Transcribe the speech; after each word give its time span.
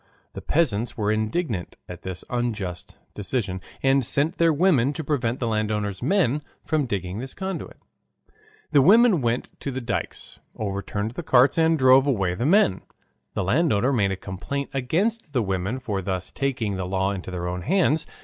The 0.33 0.41
peasants 0.41 0.97
were 0.97 1.11
indignant 1.11 1.75
at 1.87 2.01
this 2.01 2.25
unjust 2.27 2.97
decision, 3.13 3.61
and 3.83 4.03
sent 4.03 4.39
their 4.39 4.51
women 4.51 4.93
to 4.93 5.03
prevent 5.03 5.39
the 5.39 5.45
landowner's 5.47 6.01
men 6.01 6.41
from 6.65 6.87
digging 6.87 7.19
this 7.19 7.35
conduit. 7.35 7.77
The 8.71 8.81
women 8.81 9.21
went 9.21 9.51
to 9.59 9.69
the 9.69 9.79
dykes, 9.79 10.39
overturned 10.55 11.11
the 11.11 11.21
carts, 11.21 11.59
and 11.59 11.77
drove 11.77 12.07
away 12.07 12.33
the 12.33 12.47
men. 12.47 12.81
The 13.35 13.43
landowner 13.43 13.93
made 13.93 14.11
a 14.11 14.15
complaint 14.15 14.71
against 14.73 15.33
the 15.33 15.43
women 15.43 15.79
for 15.79 16.01
thus 16.01 16.31
taking 16.31 16.77
the 16.77 16.85
law 16.85 17.11
into 17.11 17.29
their 17.29 17.47
own 17.47 17.61
hands. 17.61 18.07